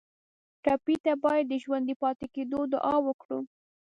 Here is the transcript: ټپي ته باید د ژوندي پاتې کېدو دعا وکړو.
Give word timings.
ټپي 0.63 0.95
ته 1.05 1.13
باید 1.23 1.45
د 1.49 1.53
ژوندي 1.63 1.95
پاتې 2.01 2.25
کېدو 2.35 2.59
دعا 2.73 2.95
وکړو. 3.07 3.39